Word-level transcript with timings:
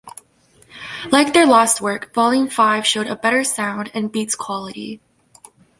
Like 1.11 1.31
their 1.31 1.45
last 1.45 1.79
work, 1.79 2.11
"Volume 2.15 2.47
Five" 2.49 2.87
showed 2.87 3.05
a 3.05 3.15
better 3.15 3.43
sound 3.43 3.91
and 3.93 4.11
beats 4.11 4.33
quality. 4.33 4.99